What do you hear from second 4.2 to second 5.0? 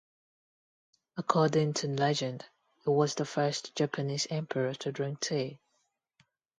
emperor to